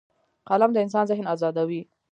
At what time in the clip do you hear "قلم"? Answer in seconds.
0.47-0.69